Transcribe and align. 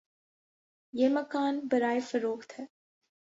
یہ 0.93 1.09
مکان 1.09 1.59
برائے 1.71 1.99
فروخت 1.99 2.59
ہے 2.59 2.65